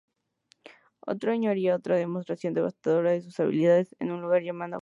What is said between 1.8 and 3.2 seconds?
demostración devastadora